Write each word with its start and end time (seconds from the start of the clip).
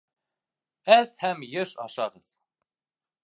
Әҙ 0.95 1.11
һәм 1.25 1.45
йыш 1.51 1.75
ашағыҙ! 1.85 2.21